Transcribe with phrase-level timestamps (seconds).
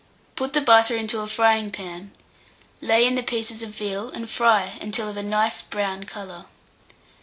[0.35, 2.09] Put the butter into a frying pan,
[2.81, 6.45] lay in the pieces of veal, and fry until of a nice brown colour.